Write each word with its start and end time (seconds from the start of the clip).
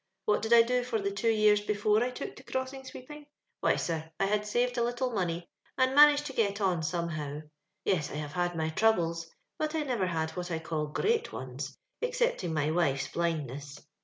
What 0.25 0.41
did 0.41 0.51
I 0.51 0.63
do 0.63 0.83
for 0.83 0.99
the 0.99 1.11
two 1.11 1.29
years 1.29 1.61
before 1.61 2.01
I 2.03 2.09
took 2.09 2.35
to 2.35 2.41
crossing 2.43 2.81
sweepinj?? 2.81 3.27
\viiy, 3.63 3.79
sir, 3.79 4.11
I 4.19 4.25
had 4.25 4.47
saved 4.47 4.79
a 4.79 4.83
little 4.83 5.11
money, 5.11 5.47
and 5.77 5.93
managed 5.93 6.25
to 6.25 6.33
get 6.33 6.59
on 6.59 6.81
somehow. 6.81 7.41
Yes, 7.85 8.09
I 8.09 8.15
liave 8.15 8.31
liad 8.31 8.55
my 8.55 8.69
troubles, 8.69 9.29
but 9.59 9.75
I 9.75 9.83
never 9.83 10.07
liad 10.07 10.31
what 10.35 10.49
I 10.49 10.57
call 10.57 10.91
P'reat 10.91 11.31
ones, 11.31 11.77
excepting 12.01 12.51
my 12.51 12.71
wife's 12.71 13.09
blindness. 13.09 13.77